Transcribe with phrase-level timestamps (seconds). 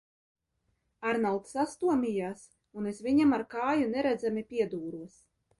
[1.11, 2.47] Arnolds sastomījās
[2.81, 5.25] un es viņam ar kāju neredzami piedūros.